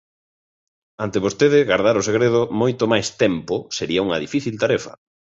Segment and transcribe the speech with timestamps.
[1.03, 4.93] Ante vostede, gardar o segredo moito máis tempo sería unha difícil tarefa.